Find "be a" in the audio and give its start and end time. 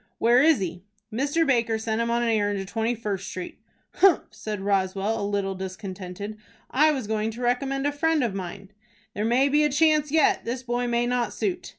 9.47-9.69